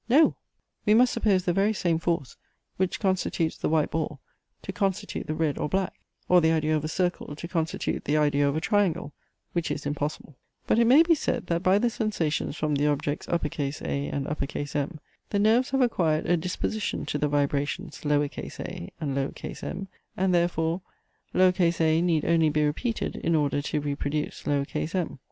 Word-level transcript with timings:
No! 0.09 0.35
we 0.83 0.95
must 0.95 1.13
suppose 1.13 1.45
the 1.45 1.53
very 1.53 1.73
same 1.73 1.99
force, 1.99 2.35
which 2.77 2.99
constitutes 2.99 3.55
the 3.55 3.69
white 3.69 3.91
ball, 3.91 4.19
to 4.63 4.73
constitute 4.73 5.27
the 5.27 5.35
red 5.35 5.59
or 5.59 5.69
black; 5.69 5.93
or 6.27 6.41
the 6.41 6.51
idea 6.51 6.75
of 6.75 6.83
a 6.83 6.87
circle 6.87 7.35
to 7.35 7.47
constitute 7.47 8.05
the 8.05 8.17
idea 8.17 8.49
of 8.49 8.55
a 8.55 8.61
triangle; 8.61 9.13
which 9.53 9.69
is 9.69 9.85
impossible. 9.85 10.35
But 10.65 10.79
it 10.79 10.87
may 10.87 11.03
be 11.03 11.13
said, 11.13 11.45
that 11.45 11.61
by 11.61 11.77
the 11.77 11.91
sensations 11.91 12.55
from 12.55 12.73
the 12.73 12.87
objects 12.87 13.27
A 13.27 13.39
and 14.09 14.25
M, 14.25 14.99
the 15.29 15.37
nerves 15.39 15.69
have 15.69 15.81
acquired 15.81 16.25
a 16.25 16.35
disposition 16.35 17.05
to 17.05 17.19
the 17.19 17.27
vibrations 17.27 18.01
a 18.03 18.89
and 18.99 19.15
m, 19.15 19.87
and 20.17 20.33
therefore 20.33 20.81
a 21.35 22.01
need 22.01 22.25
only 22.25 22.49
be 22.49 22.65
repeated 22.65 23.17
in 23.17 23.35
order 23.35 23.61
to 23.61 23.79
re 23.79 23.93
produce 23.93 24.47
m. 24.95 25.19